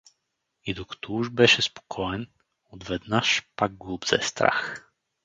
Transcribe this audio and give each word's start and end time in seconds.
И 0.63 0.73
докато 0.73 1.15
уж 1.15 1.29
беше 1.29 1.61
спокоен, 1.61 2.27
отведнаж 2.69 3.43
пак 3.55 3.75
го 3.77 3.93
обзе 3.93 4.19
страх. 4.21 4.91